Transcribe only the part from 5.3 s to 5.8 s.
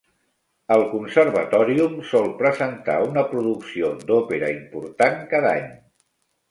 cada any.